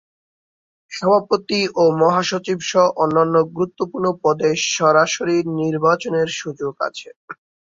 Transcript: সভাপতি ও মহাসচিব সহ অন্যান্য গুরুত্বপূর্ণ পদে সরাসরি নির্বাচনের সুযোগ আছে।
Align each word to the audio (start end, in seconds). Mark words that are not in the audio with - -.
সভাপতি 0.91 1.59
ও 1.73 1.93
মহাসচিব 2.01 2.59
সহ 2.65 2.85
অন্যান্য 3.03 3.35
গুরুত্বপূর্ণ 3.51 4.05
পদে 4.23 4.49
সরাসরি 4.71 5.35
নির্বাচনের 5.59 6.29
সুযোগ 6.39 6.73
আছে। 6.87 7.09